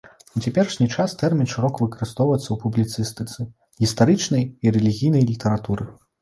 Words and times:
У 0.37 0.41
цяперашні 0.43 0.85
час 0.93 1.11
тэрмін 1.21 1.49
шырока 1.53 1.77
выкарыстоўваецца 1.85 2.45
ў 2.51 2.57
публіцыстыцы, 2.63 3.39
гістарычнай 3.85 4.43
і 4.65 4.75
рэлігійнай 4.79 5.23
літаратуры. 5.35 5.89